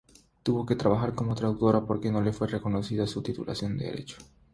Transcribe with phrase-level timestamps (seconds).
[0.41, 4.17] Tuvo que trabajar como traductora porque no le fue reconocida su titulación de Derecho.